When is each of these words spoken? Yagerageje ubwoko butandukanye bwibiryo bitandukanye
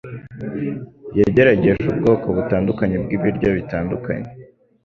Yagerageje 1.19 1.83
ubwoko 1.91 2.25
butandukanye 2.35 2.95
bwibiryo 3.03 3.49
bitandukanye 3.57 4.29